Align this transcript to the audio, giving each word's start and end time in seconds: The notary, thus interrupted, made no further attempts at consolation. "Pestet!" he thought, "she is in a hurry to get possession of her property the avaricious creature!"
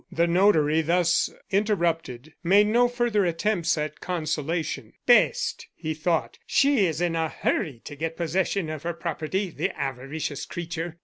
The 0.11 0.25
notary, 0.25 0.81
thus 0.81 1.29
interrupted, 1.51 2.33
made 2.43 2.65
no 2.65 2.87
further 2.87 3.23
attempts 3.23 3.77
at 3.77 3.99
consolation. 4.01 4.93
"Pestet!" 5.05 5.67
he 5.75 5.93
thought, 5.93 6.39
"she 6.47 6.87
is 6.87 7.01
in 7.01 7.15
a 7.15 7.29
hurry 7.29 7.81
to 7.85 7.95
get 7.95 8.17
possession 8.17 8.67
of 8.71 8.81
her 8.81 8.93
property 8.93 9.51
the 9.51 9.69
avaricious 9.79 10.47
creature!" 10.47 10.97